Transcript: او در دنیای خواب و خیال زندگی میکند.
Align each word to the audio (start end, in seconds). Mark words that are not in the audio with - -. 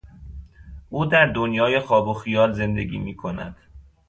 او 0.89 1.05
در 1.05 1.25
دنیای 1.31 1.79
خواب 1.79 2.07
و 2.07 2.13
خیال 2.13 2.51
زندگی 2.51 2.97
میکند. 2.97 3.55